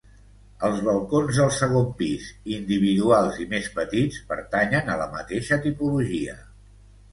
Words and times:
Els 0.69 0.79
balcons 0.85 1.37
del 1.41 1.51
segon 1.57 1.85
pis, 1.99 2.31
individuals 2.55 3.37
i 3.45 3.47
més 3.53 3.69
petits, 3.77 4.25
pertanyen 4.33 4.93
a 4.95 4.99
la 5.05 5.09
mateixa 5.15 5.63
tipologia. 5.69 6.39